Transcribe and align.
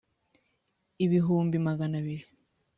ibihumbi 1.05 1.55
magana 1.67 1.95
abiri 2.01 2.25